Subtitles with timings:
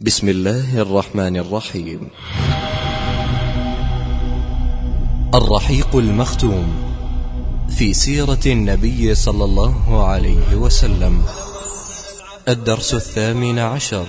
[0.00, 2.08] بسم الله الرحمن الرحيم.
[5.34, 6.74] الرحيق المختوم
[7.78, 11.22] في سيرة النبي صلى الله عليه وسلم.
[12.48, 14.06] الدرس الثامن عشر.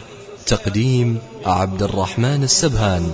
[0.48, 3.12] تقديم عبد الرحمن السبهان.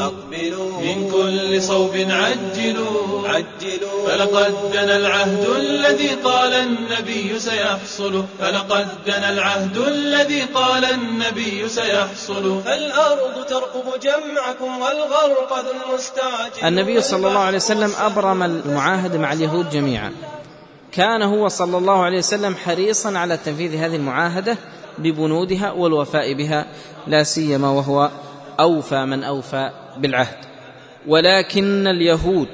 [0.00, 3.89] أقبلوا من كل صوب عجلوا عجلوا.
[4.06, 8.24] فلقد دنا العهد الذي قال النبي سيحصل.
[8.38, 12.62] فلقد دنا العهد الذي قال النبي سيحصل.
[12.66, 16.68] الأرض ترقب جمعكم والغرق ذو المستعجل.
[16.68, 20.12] النبي صلى الله عليه وسلم أبرم المعاهدة مع اليهود جميعا.
[20.92, 24.56] كان هو صلى الله عليه وسلم حريصا على تنفيذ هذه المعاهدة
[24.98, 26.66] ببنودها والوفاء بها
[27.06, 28.10] لا سيما وهو
[28.60, 30.36] أوفى من أوفى بالعهد.
[31.06, 32.48] ولكن اليهود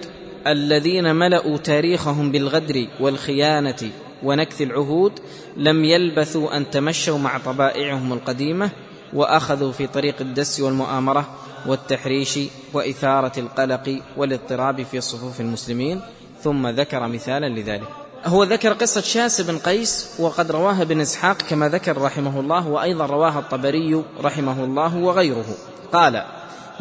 [0.47, 3.91] الذين ملأوا تاريخهم بالغدر والخيانة
[4.23, 5.13] ونكث العهود
[5.57, 8.71] لم يلبثوا أن تمشوا مع طبائعهم القديمة
[9.13, 11.29] وأخذوا في طريق الدس والمؤامرة
[11.67, 12.39] والتحريش
[12.73, 16.01] وإثارة القلق والاضطراب في صفوف المسلمين
[16.43, 17.89] ثم ذكر مثالا لذلك.
[18.25, 23.07] هو ذكر قصة شاس بن قيس وقد رواها ابن إسحاق كما ذكر رحمه الله وأيضا
[23.07, 25.57] رواها الطبري رحمه الله وغيره.
[25.93, 26.25] قال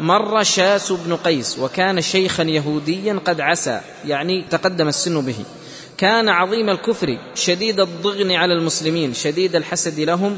[0.00, 5.36] مر شاس بن قيس وكان شيخا يهوديا قد عسى يعني تقدم السن به.
[5.98, 10.36] كان عظيم الكفر شديد الضغن على المسلمين شديد الحسد لهم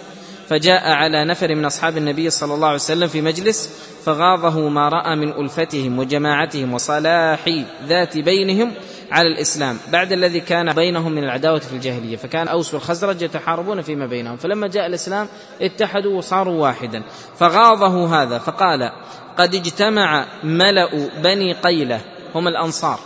[0.49, 3.71] فجاء على نفر من أصحاب النبي صلى الله عليه وسلم في مجلس
[4.05, 8.75] فغاضه ما رأى من ألفتهم وجماعتهم وصلاح ذات بينهم
[9.11, 14.07] على الإسلام بعد الذي كان بينهم من العداوة في الجاهلية فكان أوس والخزرج يتحاربون فيما
[14.07, 15.29] بينهم فلما جاء الإسلام
[15.61, 17.03] اتحدوا وصاروا واحدا
[17.39, 18.91] فغاضه هذا فقال
[19.39, 22.01] قد اجتمع ملأ بني قيلة
[22.35, 22.99] هم الأنصار.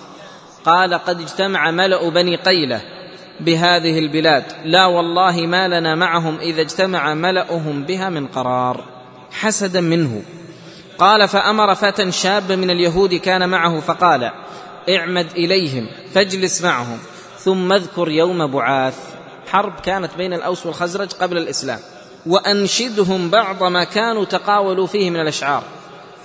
[0.64, 2.80] قال قد اجتمع ملأ بني قيلة
[3.40, 8.84] بهذه البلاد لا والله ما لنا معهم إذا اجتمع ملأهم بها من قرار.
[9.30, 10.22] حسدا منه.
[10.98, 14.30] قال فأمر فتى شاب من اليهود كان معه فقال
[14.88, 16.98] اعمد إليهم فاجلس معهم.
[17.38, 18.98] ثم اذكر يوم بعاث.
[19.46, 21.78] حرب كانت بين الأوس والخزرج قبل الإسلام.
[22.26, 25.62] وأنشدهم بعض ما كانوا تقاولوا فيه من الأشعار.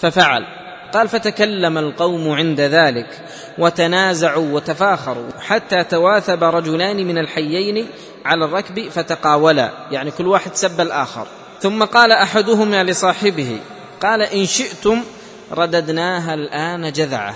[0.01, 0.45] ففعل.
[0.93, 3.25] قال فتكلم القوم عند ذلك
[3.57, 7.87] وتنازعوا وتفاخروا حتى تواثب رجلان من الحيين
[8.25, 9.71] على الركب فتقاولا.
[9.91, 11.27] يعني كل واحد سب الآخر.
[11.61, 13.59] ثم قال أحدهما لصاحبه
[14.01, 15.03] قال إن شئتم
[15.51, 17.35] رددناها الآن جذعة.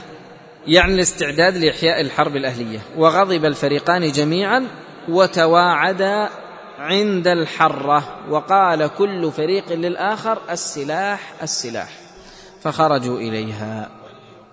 [0.68, 2.80] يعني الاستعداد لإحياء الحرب الأهلية.
[2.98, 4.68] وغضب الفريقان جميعا
[5.10, 6.30] وتواعدا
[6.80, 8.18] عند الحرة.
[8.30, 11.90] وقال كل فريق للآخر السلاح السلاح.
[12.62, 13.90] فخرجوا إليها.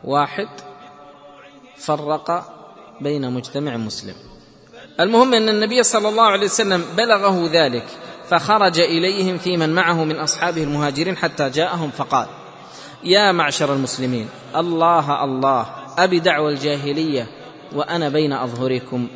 [0.05, 0.49] واحد
[1.77, 2.53] فرق
[3.01, 4.15] بين مجتمع مسلم.
[5.01, 7.85] المهم أن النبي صلى الله عليه وسلم بلغه ذلك
[8.29, 12.27] فخرج إليهم في من معه من أصحابه المهاجرين حتى جاءهم فقال
[13.05, 15.67] يا معشر المسلمين الله الله
[16.05, 17.27] أبي دعوى الجاهلية
[17.75, 19.07] وأنا بين أظهركم.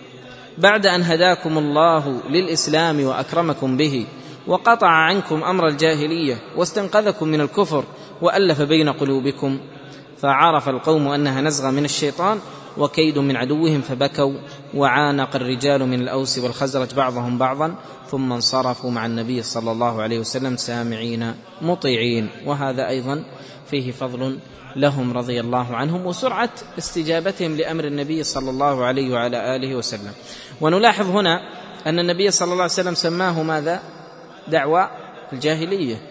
[0.59, 4.07] بعد أن هداكم الله للإسلام وأكرمكم به
[4.47, 7.85] وقطع عنكم أمر الجاهلية واستنقذكم من الكفر
[8.23, 9.59] وألف بين قلوبكم
[10.19, 12.39] فعرف القوم أنها نزغة من الشيطان
[12.79, 14.33] وكيد من عدوهم فبكوا
[14.75, 17.75] وعانق الرجال من الأوس والخزرج بعضهم بعضا
[18.11, 22.29] ثم انصرفوا مع النبي صلى الله عليه وسلم سامعين مطيعين.
[22.47, 23.25] وهذا أيضا
[23.71, 24.39] فيه فضل
[24.77, 30.13] لهم رضي الله عنهم وسرعة استجابتهم لأمر النبي صلى الله عليه وعلى آله وسلم.
[30.61, 31.41] ونلاحظ هنا
[31.87, 33.83] أن النبي صلى الله عليه وسلم سماه ماذا؟
[34.49, 34.91] دعوى
[35.33, 36.03] الجاهلية.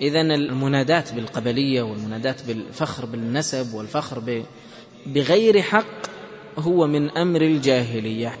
[0.00, 4.44] اذا المنادات بالقبلية والمنادات بالفخر بالنسب والفخر
[5.06, 6.06] بغير حق
[6.58, 8.38] هو من أمر الجاهلية.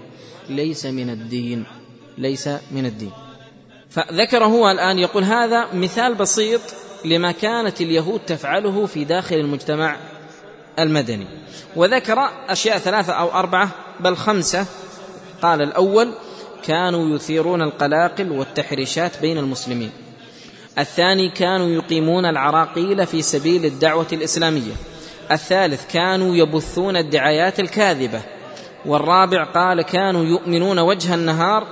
[0.48, 1.64] ليس من الدين.
[2.18, 3.12] ليس من الدين.
[3.90, 6.60] فذكر هو الآن يقول هذا مثال بسيط
[7.04, 9.96] لما كانت اليهود تفعله في داخل المجتمع
[10.78, 11.26] المدني.
[11.76, 14.66] وذكر أشياء ثلاثة أو أربعة بل خمسة.
[15.42, 16.12] قال الأول
[16.62, 19.90] كانوا يثيرون القلاقل والتحريشات بين المسلمين.
[20.78, 24.72] الثاني كانوا يقيمون العراقيل في سبيل الدعوة الإسلامية.
[25.30, 28.20] الثالث كانوا يبثون الدعايات الكاذبة.
[28.86, 31.66] والرابع قال كانوا يؤمنون وجه النهار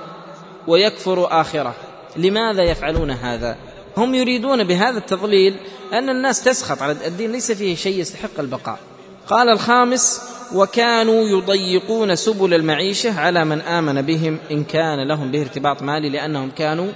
[0.67, 1.75] ويكفر آخرة.
[2.15, 3.57] لماذا يفعلون هذا؟
[3.99, 5.55] هم يريدون بهذا التضليل
[5.93, 8.79] أن الناس تسخط على الدين ليس فيه شيء يستحق البقاء.
[9.27, 10.21] قال الخامس
[10.55, 16.51] وكانوا يضيقون سبل المعيشة على من آمن بهم إن كان لهم به ارتباط مالي لأنهم
[16.57, 16.91] كانوا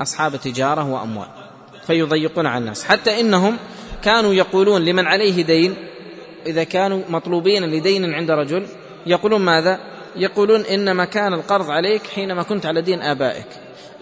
[0.00, 1.28] أصحاب تجارة وأموال
[1.86, 2.84] فيضيقون على الناس.
[2.84, 3.56] حتى إنهم
[4.02, 5.74] كانوا يقولون لمن عليه دين
[6.46, 8.66] إذا كانوا مطلوبين لدين عند رجل
[9.06, 9.80] يقولون ماذا؟
[10.16, 13.46] يقولون إنما كان القرض عليك حينما كنت على دين آبائك.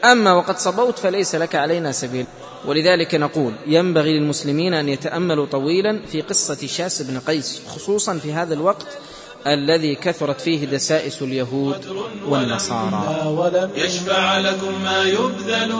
[0.05, 2.27] أما وقد صبوت فليس لك علينا سبيل.
[2.65, 8.55] ولذلك نقول ينبغي للمسلمين أن يتأملوا طويلا في قصة شاس بن قيس خصوصا في هذا
[8.55, 8.87] الوقت
[9.47, 11.87] الذي كثرت فيه دسائس اليهود
[12.29, 13.03] والنصارى.
[13.77, 15.71] يشفع لكم ما يبذل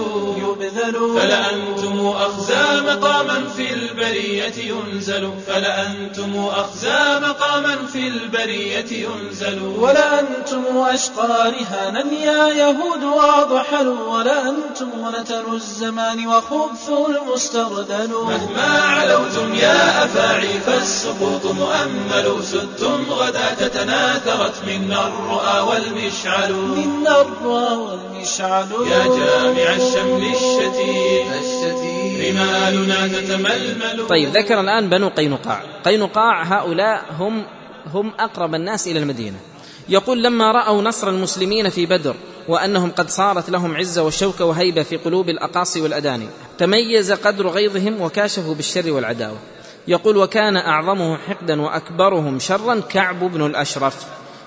[1.19, 5.31] فلأنتم أخزى مقاما في البرية ينزل.
[5.47, 9.63] فلأنتم أخزى مقاما في البرية ينزل.
[9.63, 20.61] ولأنتم أشقى رهانا يا يهود وأضحلوا ولأنتم ونتن الزمان وخبث المستردل مهما علوتم يا أفاعي
[20.67, 22.45] فالسقوط مؤمل.
[22.45, 26.53] سدتم غدا تتناثرت منا الرؤى والمشعل.
[26.53, 28.67] منا الرؤى والمشعل.
[28.91, 31.31] يا جامع الشمل الشتيت
[32.21, 34.07] رمالنا تتململ.
[34.09, 35.63] طيب ذكر الآن بنو قينقاع.
[35.85, 37.45] قينقاع هؤلاء هم
[37.95, 39.37] هم أقرب الناس إلى المدينة.
[39.89, 42.15] يقول لما رأوا نصر المسلمين في بدر
[42.49, 48.55] وأنهم قد صارت لهم عزة وشوكة وهيبة في قلوب الأقاصي والأداني تميز قدر غيظهم وكاشفوا
[48.55, 49.39] بالشر والعداوة.
[49.89, 54.07] يقول وكان أعظمه حقدا وأكبرهم شرا كعب بن الأشرف.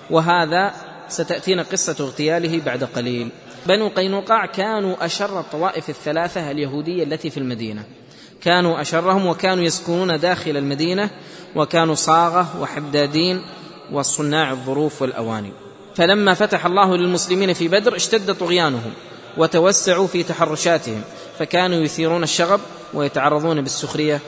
[0.10, 0.74] وهذا
[1.08, 3.30] ستأتينا قصة اغتياله بعد قليل.
[3.66, 7.84] بنو قينقاع كانوا أشر الطوائف الثلاثة اليهودية التي في المدينة.
[8.42, 11.10] كانوا أشرهم وكانوا يسكنون داخل المدينة
[11.56, 13.42] وكانوا صاغة وحدادين
[13.92, 15.52] وصناع الظروف والأواني.
[15.96, 18.94] فلما فتح الله للمسلمين في بدر اشتد طغيانهم
[19.38, 21.02] وتوسعوا في تحرشاتهم
[21.40, 22.60] فكانوا يثيرون الشغب
[22.94, 24.20] ويتعرضون بالسخرية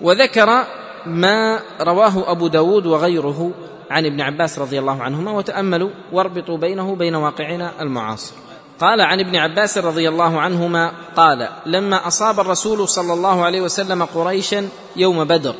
[0.00, 0.64] وذكر
[1.06, 3.50] ما رواه أبو داود وغيره
[3.90, 8.34] عن ابن عباس رضي الله عنهما وتأملوا واربطوا بينه وبين واقعنا المعاصر.
[8.80, 14.04] قال عن ابن عباس رضي الله عنهما قال لما أصاب الرسول صلى الله عليه وسلم
[14.04, 15.54] قريشا يوم بدر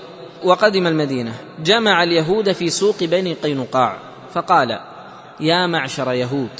[0.44, 3.98] وقدم المدينة جمع اليهود في سوق بني قينقاع
[4.34, 4.78] فقال
[5.40, 6.50] يا معشر يهود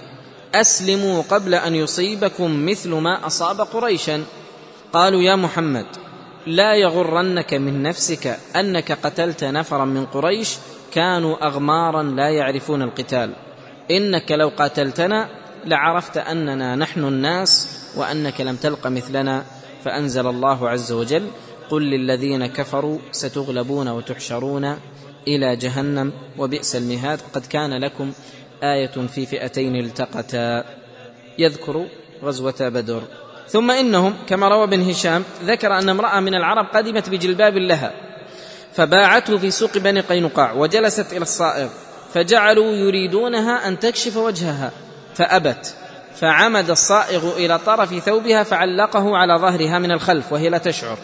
[0.55, 4.25] أسلموا قبل أن يصيبكم مثل ما أصاب قريشا.
[4.93, 5.87] قالوا يا محمد
[6.47, 10.57] لا يغرنك من نفسك أنك قتلت نفرا من قريش
[10.93, 13.33] كانوا أغمارا لا يعرفون القتال.
[13.91, 15.29] إنك لو قاتلتنا
[15.65, 19.45] لعرفت أننا نحن الناس وأنك لم تلق مثلنا.
[19.85, 21.27] فأنزل الله عز وجل
[21.71, 24.77] قل للذين كفروا ستغلبون وتحشرون
[25.29, 27.21] إلى جهنم وبئس المهاد.
[27.35, 28.13] قد كان لكم
[28.63, 30.65] آية في فئتين التقتا.
[31.39, 31.87] يذكر
[32.25, 33.03] غزوة بدر.
[33.49, 37.93] ثم إنهم كما روى ابن هشام ذكر أن امرأة من العرب قدمت بجلباب لها
[38.73, 41.69] فباعته في سوق بني قينقاع وجلست إلى الصائغ
[42.15, 44.73] فجعلوا يريدونها أن تكشف وجهها
[45.15, 45.75] فأبت
[46.15, 50.99] فعمد الصائغ إلى طرف ثوبها فعلقه على ظهرها من الخلف وهي لا تشعر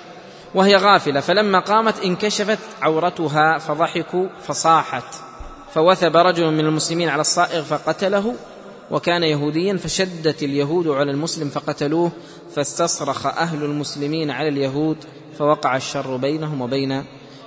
[0.55, 5.15] وهي غافلة فلما قامت انكشفت عورتها فضحكوا فصاحت
[5.75, 8.35] فوثب رجل من المسلمين على الصائغ فقتله
[8.91, 12.13] وكان يهوديا فشدت اليهود على المسلم فقتلوه
[12.55, 14.97] فاستصرخ أهل المسلمين على اليهود
[15.39, 17.05] فوقع الشر بينهم وبين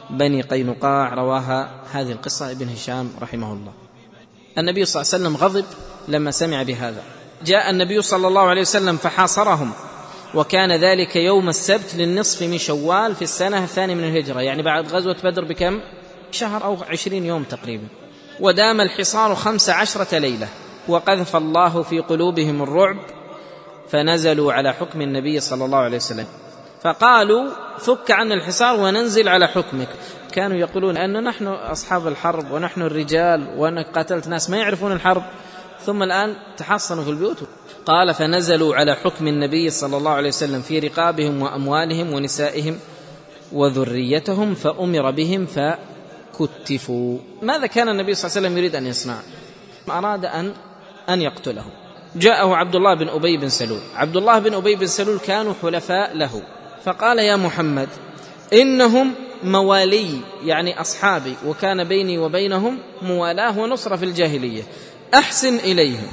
[0.10, 3.72] بني قينقاع رواها هذه القصة ابن هشام رحمه الله.
[4.58, 5.66] النبي صلى الله عليه وسلم غضب
[6.08, 7.04] لما سمع بهذا.
[7.46, 9.72] جاء النبي صلى الله عليه وسلم فحاصرهم
[10.34, 15.16] وكان ذلك يوم السبت للنصف من شوال في السنة الثانية من الهجرة يعني بعد غزوة
[15.24, 15.80] بدر بكم؟
[16.32, 17.88] شهر أو عشرين يوم تقريبا.
[18.40, 20.48] ودام الحصار خمس عشرة ليلة
[20.88, 22.98] وقذف الله في قلوبهم الرعب
[23.92, 26.26] فنزلوا على حكم النبي صلى الله عليه وسلم.
[26.84, 29.88] فقالوا فك عنا الحصار وننزل على حكمك.
[30.32, 35.24] كانوا يقولون أن نحن أصحاب الحرب ونحن الرجال وأنك قاتلت ناس ما يعرفون الحرب.
[35.86, 37.38] ثم الآن تحصنوا في البيوت.
[37.86, 42.80] قال فنزلوا على حكم النبي صلى الله عليه وسلم في رقابهم وأموالهم ونسائهم
[43.52, 47.18] وذريتهم فأمر بهم فكتفوا.
[47.42, 49.20] ماذا كان النبي صلى الله عليه وسلم يريد أن يصنع؟
[49.90, 50.54] أراد أن
[51.10, 51.66] أن يقتله.
[52.18, 53.82] جاءه عبد الله بن أبي بن سلول.
[53.96, 56.42] عبد الله بن أبي بن سلول كانوا حلفاء له.
[56.86, 57.90] فقال يا محمد
[58.54, 64.64] إنهم موالي يعني أصحابي وكان بيني وبينهم موالاة ونصرة في الجاهلية.
[65.14, 66.08] أحسن إليهم.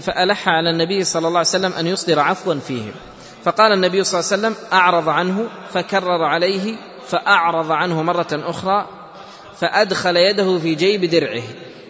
[0.00, 2.92] فألح على النبي صلى الله عليه وسلم أن يصدر عفوا فيهم.
[3.44, 6.76] فقال النبي صلى الله عليه وسلم أعرض عنه فكرر عليه
[7.08, 8.88] فأعرض عنه مرة أخرى
[9.60, 11.42] فأدخل يده في جيب درعه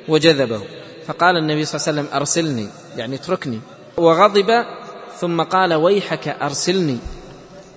[0.09, 0.63] وجذبه.
[1.07, 2.69] فقال النبي صلى الله عليه وسلم أرسلني.
[2.97, 3.61] يعني اتركني.
[3.97, 4.65] وغضب
[5.17, 6.99] ثم قال ويحك أرسلني.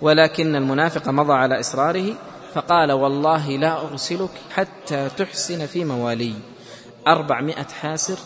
[0.01, 2.13] ولكن المنافق مضى على اصراره
[2.53, 6.33] فقال والله لا أرسلك حتى تحسن في موالي.
[7.07, 8.17] أربعمائة حاسر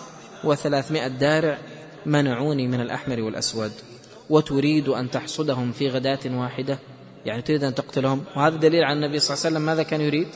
[0.44, 1.58] وثلاثمائة دارع
[2.06, 3.72] منعوني من الأحمر والأسود.
[4.30, 6.80] وتريد أن تحصدهم في غداة واحدة.
[7.26, 8.24] يعني تريد أن تقتلهم.
[8.36, 10.28] وهذا دليل على النبي صلى الله عليه وسلم ماذا كان يريد؟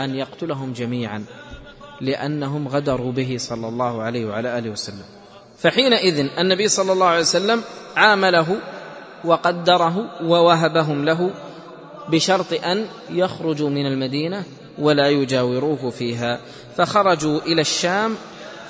[0.00, 1.24] أن يقتلهم جميعا.
[2.00, 5.04] لأنهم غدروا به صلى الله عليه وعلى آله وسلم.
[5.58, 7.62] فحينئذ النبي صلى الله عليه وسلم
[7.96, 8.56] عامله
[9.24, 11.30] وقدره ووهبهم له
[12.08, 14.44] بشرط أن يخرجوا من المدينة
[14.78, 16.40] ولا يجاوروه فيها.
[16.76, 18.16] فخرجوا إلى الشام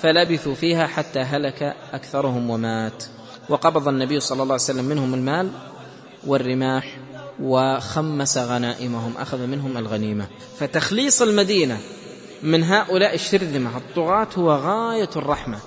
[0.03, 3.05] فلبثوا فيها حتى هلك أكثرهم ومات.
[3.49, 5.51] وقبض النبي صلى الله عليه وسلم منهم المال
[6.27, 6.97] والرماح
[7.43, 10.27] وخمس غنائمهم أخذ منهم الغنيمة.
[10.59, 11.79] فتخليص المدينة
[12.43, 15.59] من هؤلاء الشرذمة الطغاة هو غاية الرحمة.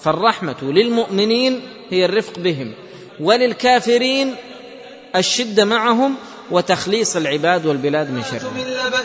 [0.00, 2.72] فالرحمة للمؤمنين هي الرفق بهم
[3.20, 4.34] وللكافرين
[5.16, 6.14] الشدة معهم
[6.50, 8.50] وتخليص العباد والبلاد من شر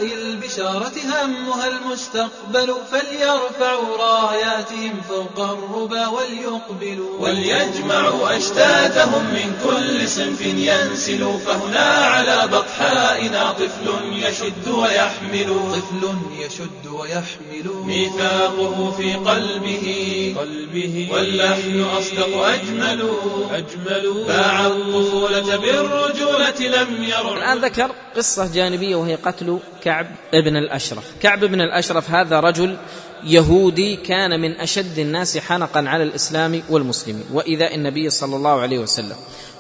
[0.02, 4.63] البشارة همها المستقبل فليرفعوا راياتهم
[5.10, 7.20] فوق الربا وليقبلوا.
[7.20, 15.60] وليجمعوا أشتاتهم من كل صنف ينسل فهنا على بطحائنا طفل يشد ويحمل.
[15.72, 17.86] طفل يشد ويحمل.
[17.86, 20.36] ميثاقه في قلبه.
[20.40, 21.10] قلبه.
[21.12, 23.10] واللحن أصدق أجمل.
[23.52, 24.24] أجمل.
[24.28, 27.38] باع الطفولة بالرجولة لم يرع.
[27.38, 31.04] الآن ذكر قصة جانبية وهي قتل كعب ابن الأشرف.
[31.22, 32.78] كعب ابن الأشرف هذا رجل
[33.26, 39.16] يهودي كان من أشد الناس حنقا على الإسلام والمسلمين وإذا النبي صلى الله عليه وسلم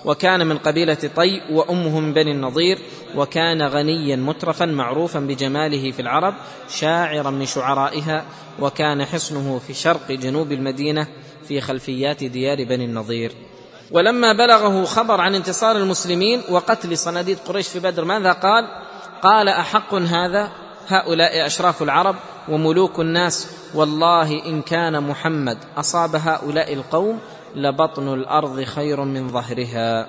[0.06, 2.80] وكان من قبيلة طي وأمه من بني النضير
[3.16, 6.34] وكان غنيا مترفا معروفا بجماله في العرب
[6.70, 8.26] شاعرا من شعرائها
[8.60, 11.08] وكان حصنه في شرق جنوب المدينة
[11.48, 13.32] في خلفيات ديار بني النضير.
[13.92, 18.68] ولما بلغه خبر عن انتصار المسلمين وقتل صناديد قريش في بدر ماذا قال؟
[19.24, 20.52] قال أحق هذا؟
[20.88, 22.16] هؤلاء أشراف العرب
[22.50, 27.20] وملوك الناس والله إن كان محمد أصاب هؤلاء القوم
[27.56, 30.08] لبطن الأرض خير من ظهرها.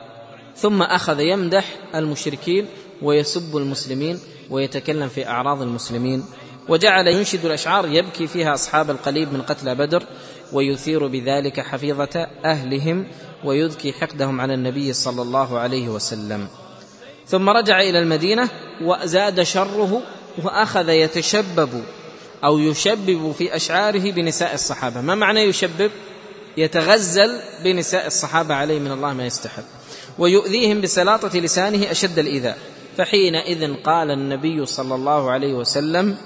[0.56, 1.64] ثم أخذ يمدح
[1.94, 2.66] المشركين
[3.02, 6.24] ويسب المسلمين ويتكلم في أعراض المسلمين
[6.68, 10.02] وجعل ينشد الأشعار يبكي فيها أصحاب القليب من قتلى بدر
[10.52, 13.06] ويثير بذلك حفيظة أهلهم
[13.44, 16.48] ويذكي حقدهم على النبي صلى الله عليه وسلم.
[17.26, 18.48] ثم رجع إلى المدينة
[18.82, 20.02] وزاد شره
[20.42, 21.82] وأخذ يتشبب
[22.44, 25.00] أو يشبب في أشعاره بنساء الصحابة.
[25.00, 25.90] ما معنى يشبب؟
[26.56, 29.62] يتغزل بنساء الصحابة عليه من الله ما يستحق
[30.18, 32.58] ويؤذيهم بسلاطة لسانه أشد الإيذاء.
[32.96, 36.16] فحينئذ قال النبي صلى الله عليه وسلم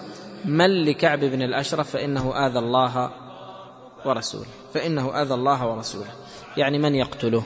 [0.44, 3.10] من لكعب بن الأشرف فإنه آذى الله
[4.04, 4.46] ورسوله.
[4.74, 6.10] فإنه آذى الله ورسوله.
[6.56, 7.42] يعني من يقتله؟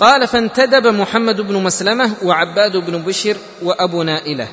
[0.00, 4.48] قال فانتدب محمد بن مسلمة وعباد بن بشر وأبو نائلة.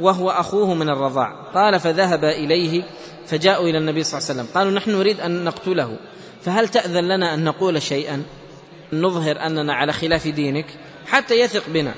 [0.00, 1.32] وهو أخوه من الرضاع.
[1.54, 2.82] قال فذهب إليه
[3.26, 4.54] فجاءوا إلى النبي صلى الله عليه وسلم.
[4.54, 5.96] قالوا نحن نريد أن نقتله.
[6.42, 8.22] فهل تأذن لنا أن نقول شيئا؟
[8.92, 10.66] نظهر أننا على خلاف دينك
[11.06, 11.94] حتى يثق بنا.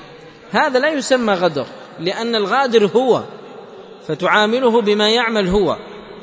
[0.51, 1.65] هذا لا يسمى غدر
[1.99, 3.23] لأن الغادر هو
[4.07, 5.77] فتعامله بما يعمل هو.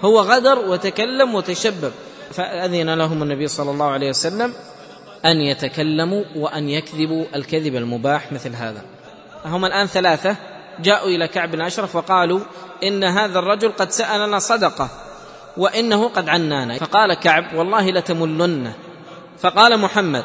[0.04, 1.92] هو غدر وتكلم وتشبب.
[2.30, 4.52] فأذن لهم النبي صلى الله عليه وسلم
[5.25, 8.82] أن يتكلموا وأن يكذبوا الكذب المباح مثل هذا.
[9.44, 10.37] هم الآن ثلاثة.
[10.82, 12.40] جاءوا إلى كعب بن أشرف وقالوا
[12.82, 14.88] إن هذا الرجل قد سألنا صدقة
[15.56, 16.78] وإنه قد عنانا.
[16.78, 18.73] فقال كعب والله لتملن.
[19.38, 20.25] فقال محمد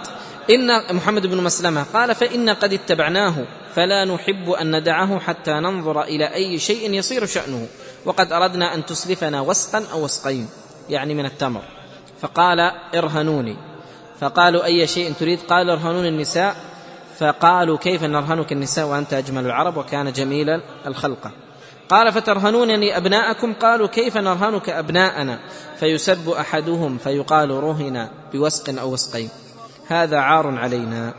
[0.50, 3.46] إن محمد بن مسلمة قال فانا قد اتبعناه
[3.76, 7.68] فلا نحب أن ندعه حتى ننظر إلى أي شيء يصير شأنه
[8.06, 10.50] وقد أردنا أن تسلفنا وسقا أو وسقين
[10.90, 11.62] يعني من التمر.
[12.22, 12.60] فقال
[12.96, 13.58] ارهنوني.
[14.20, 16.56] فقالوا أي شيء تريد؟ قال ارهنون النساء.
[17.24, 21.32] فقالوا كيف نرهنك النساء وأنت أجمل العرب وكان جميل الخلقه
[21.90, 25.40] قال فترهنونني أبناءكم؟ قالوا كيف نرهنك أبناءنا؟
[25.80, 29.30] فيسب أحدهم فيقال رهن بوسق أو وسقين.
[29.88, 31.14] هذا عار علينا.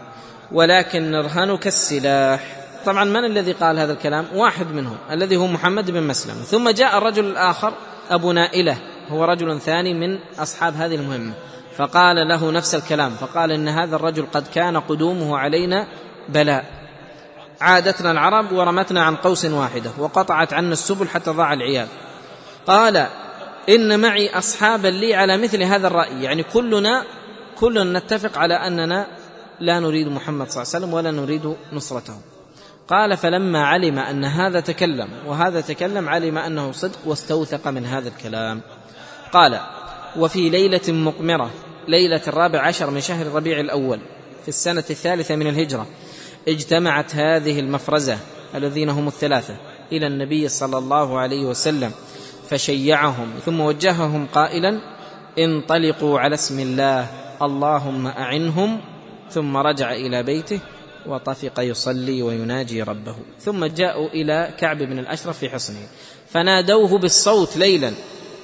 [0.52, 2.56] ولكن نرهنك السلاح.
[2.86, 6.34] طبعا من الذي قال هذا الكلام؟ واحد منهم الذي هو محمد بن مسلم.
[6.34, 7.72] ثم جاء الرجل الآخر
[8.10, 8.76] أبو نائلة.
[9.08, 11.32] هو رجل ثاني من أصحاب هذه المهمة.
[11.76, 15.86] فقال له نفس الكلام فقال إن هذا الرجل قد كان قدومه علينا
[16.28, 16.64] بلاء.
[17.60, 21.86] عادتنا العرب ورمتنا عن قوس واحدة وقطعت عنا السبل حتى ضاع العيال.
[22.66, 23.06] قال
[23.68, 26.22] إن معي اصحابا لي على مثل هذا الرأي.
[26.22, 27.04] يعني كلنا
[27.60, 29.06] كلنا نتفق على أننا
[29.60, 32.16] لا نريد محمد صلى الله عليه وسلم ولا نريد نصرته.
[32.88, 38.60] قال فلما علم أن هذا تكلم وهذا تكلم علم أنه صدق واستوثق من هذا الكلام.
[39.32, 39.60] قال
[40.16, 41.50] وفي ليلة مقمرة
[41.88, 43.98] ليلة الرابع عشر من شهر الربيع الأول
[44.42, 45.86] في السنة الثالثة من الهجرة
[46.48, 48.18] اجتمعت هذه المفرزة
[48.54, 49.56] الذين هم الثلاثة
[49.92, 51.92] إلى النبي صلى الله عليه وسلم
[52.48, 54.80] فشيعهم ثم وجههم قائلا
[55.38, 57.06] انطلقوا على اسم الله
[57.42, 58.80] اللهم أعنهم
[59.30, 60.60] ثم رجع إلى بيته
[61.06, 65.88] وطفق يصلي ويناجي ربه ثم جاءوا إلى كعب بن الأشرف في حصنه
[66.28, 67.92] فنادوه بالصوت ليلا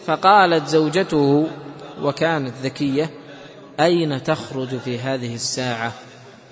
[0.07, 1.49] فقالت زوجته
[2.03, 3.11] وكانت ذكية
[3.81, 5.93] أين تخرج في هذه الساعة؟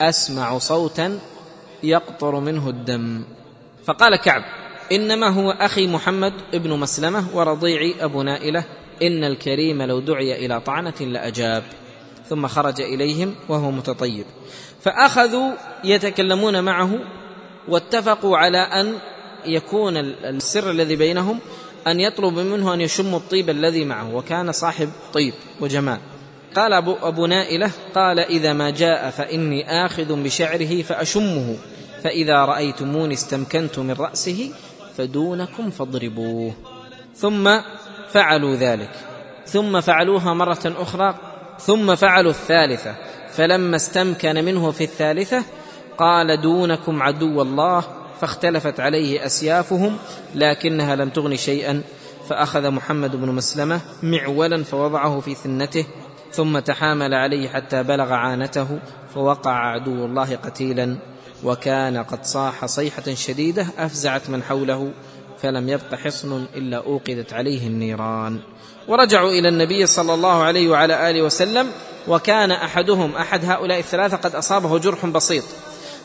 [0.01, 1.19] أسمع صوتا
[1.83, 3.25] يقطر منه الدم.
[3.85, 4.43] فقال كعب
[4.93, 8.65] إنما هو أخي محمد ابن مسلمة ورضيعي أبو نائلة.
[9.03, 11.63] إن الكريم لو دعي إلى طعنة لأجاب.
[12.29, 14.25] ثم خرج إليهم وهو متطيب.
[14.83, 15.53] فأخذوا
[15.85, 16.99] يتكلمون معه
[17.69, 18.99] واتفقوا على أن
[19.47, 21.39] يكون السر الذي بينهم
[21.87, 24.15] أن يطلب منه أن يشم الطيب الذي معه.
[24.15, 25.99] وكان صاحب طيب وجمال.
[26.55, 31.57] قال أبو, نائلة قال إذا ما جاء فإني آخذ بشعره فأشمه
[32.05, 34.51] فإذا رأيتموني استمكنت من رأسه
[34.97, 36.53] فدونكم فاضربوه.
[37.15, 37.61] ثم
[38.09, 38.91] فعلوا ذلك.
[39.47, 41.15] ثم فعلوها مرة أخرى.
[41.59, 42.95] ثم فعلوا الثالثة.
[43.33, 45.45] فلما استمكن منه في الثالثة
[45.99, 47.85] قال دونكم عدو الله
[48.21, 49.97] فاختلفت عليه أسيافهم
[50.35, 51.83] لكنها لم تغن شيئا
[52.29, 55.87] فأخذ محمد بن مسلمة معولا فوضعه في ثنته
[56.33, 58.79] ثم تحامل عليه حتى بلغ عانته
[59.15, 60.97] فوقع عدو الله قتيلا.
[61.45, 64.91] وكان قد صاح صيحة شديدة أفزعت من حوله
[65.43, 68.41] فلم يبق حصن إلا أوقدت عليه النيران.
[68.89, 71.67] ورجعوا إلى النبي صلى الله عليه وعلى آله وسلم
[72.09, 75.45] وكان أحدهم أحد هؤلاء الثلاثة قد أصابه جرح بسيط.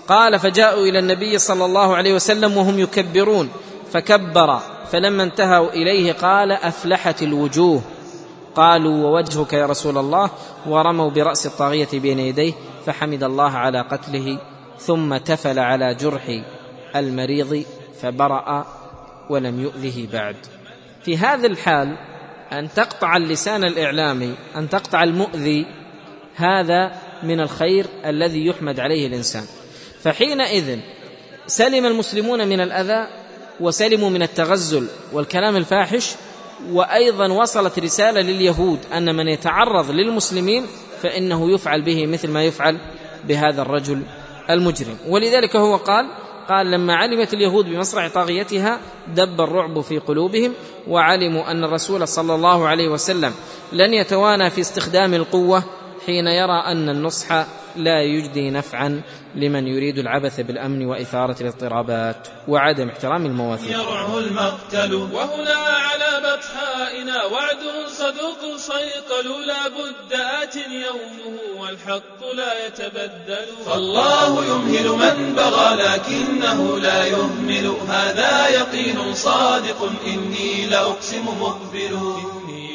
[0.07, 3.49] قال فجاءوا إلى النبي صلى الله عليه وسلم وهم يكبرون
[3.91, 4.59] فكبر
[4.91, 7.81] فلما انتهوا إليه قال أفلحت الوجوه.
[8.55, 10.29] قالوا ووجهك يا رسول الله
[10.65, 12.53] ورموا برأس الطاغية بين يديه
[12.85, 14.39] فحمد الله على قتله
[14.79, 16.43] ثم تفل على جرح
[16.95, 17.65] المريض
[18.01, 18.65] فبرأ
[19.29, 20.35] ولم يؤذه بعد.
[21.03, 21.97] في هذا الحال
[22.51, 25.65] أن تقطع اللسان الإعلامي أن تقطع المؤذي
[26.35, 26.91] هذا
[27.23, 29.43] من الخير الذي يحمد عليه الإنسان.
[30.01, 30.79] فحينئذ
[31.47, 33.07] سلم المسلمون من الأذى
[33.59, 36.15] وسلموا من التغزل والكلام الفاحش
[36.71, 40.65] وأيضا وصلت رسالة لليهود أن من يتعرض للمسلمين
[41.01, 42.77] فإنه يفعل به مثل ما يفعل
[43.27, 44.01] بهذا الرجل
[44.49, 44.97] المجرم.
[45.07, 46.05] ولذلك هو قال
[46.49, 50.53] قال لما علمت اليهود بمصرع طاغيتها دب الرعب في قلوبهم
[50.87, 53.33] وعلموا أن الرسول صلى الله عليه وسلم
[53.73, 55.63] لن يتوانى في استخدام القوة
[56.05, 59.01] حين يرى أن النصح لا يجدي نفعا
[59.35, 63.71] لمن يريد العبث بالأمن وإثارة الاضطرابات وعدم احترام المواثيق.
[63.79, 73.45] يرعه المقتل وهنا على بطحائنا وعد صدوق صيقل لا بد آت يومه والحق لا يتبدل.
[73.65, 77.75] فالله يمهل من بغى لكنه لا يهمل.
[77.89, 81.99] هذا يقين صادق إني لأقسم مقبل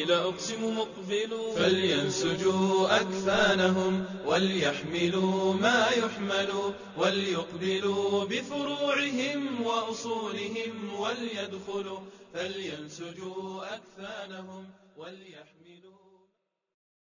[0.08, 12.00] إني لأقسم مقبل فلينسجوا أكفانهم وليحملوا ما يحمل وليقبلوا بفروعهم وأصولهم وليدخلوا.
[12.34, 14.64] فلينسجوا أكفانهم
[14.96, 15.97] وليحملوا